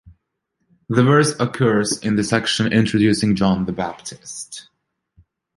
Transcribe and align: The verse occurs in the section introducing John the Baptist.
The 0.89 1.03
verse 1.03 1.39
occurs 1.39 1.99
in 1.99 2.15
the 2.15 2.23
section 2.23 2.73
introducing 2.73 3.35
John 3.35 3.67
the 3.67 3.71
Baptist. 3.71 4.67